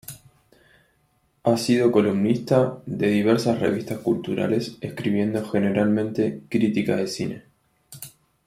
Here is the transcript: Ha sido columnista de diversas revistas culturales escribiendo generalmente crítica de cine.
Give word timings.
Ha 1.43 1.57
sido 1.57 1.91
columnista 1.91 2.81
de 2.87 3.07
diversas 3.09 3.59
revistas 3.59 3.99
culturales 3.99 4.79
escribiendo 4.81 5.47
generalmente 5.47 6.41
crítica 6.49 6.95
de 6.95 7.07
cine. 7.07 7.43